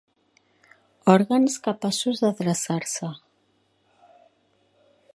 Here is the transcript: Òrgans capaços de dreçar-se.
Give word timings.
Òrgans 1.15 1.59
capaços 1.67 2.23
de 2.25 2.33
dreçar-se. 2.41 3.13